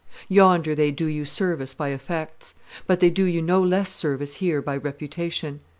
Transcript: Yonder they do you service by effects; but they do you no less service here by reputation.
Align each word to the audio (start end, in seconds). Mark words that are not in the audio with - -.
Yonder 0.29 0.73
they 0.73 0.89
do 0.89 1.05
you 1.05 1.25
service 1.25 1.75
by 1.75 1.89
effects; 1.89 2.55
but 2.87 2.99
they 3.01 3.11
do 3.11 3.23
you 3.23 3.39
no 3.39 3.61
less 3.61 3.91
service 3.91 4.37
here 4.37 4.59
by 4.59 4.75
reputation. 4.75 5.59